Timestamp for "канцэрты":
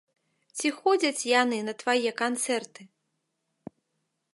2.23-2.81